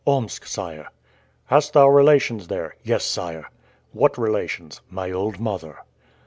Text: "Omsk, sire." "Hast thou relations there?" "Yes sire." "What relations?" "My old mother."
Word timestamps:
"Omsk, 0.07 0.47
sire." 0.47 0.87
"Hast 1.45 1.73
thou 1.73 1.87
relations 1.87 2.47
there?" 2.47 2.75
"Yes 2.81 3.03
sire." 3.05 3.51
"What 3.91 4.17
relations?" 4.17 4.81
"My 4.89 5.11
old 5.11 5.39
mother." 5.39 5.77